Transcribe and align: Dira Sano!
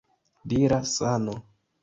Dira 0.53 0.79
Sano! 0.95 1.33